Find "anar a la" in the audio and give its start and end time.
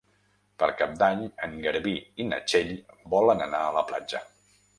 3.51-3.87